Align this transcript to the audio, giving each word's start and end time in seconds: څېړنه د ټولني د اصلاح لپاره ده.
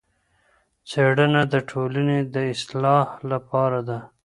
څېړنه 0.89 1.41
د 1.53 1.55
ټولني 1.69 2.19
د 2.33 2.35
اصلاح 2.53 3.09
لپاره 3.31 3.79
ده. 3.89 3.99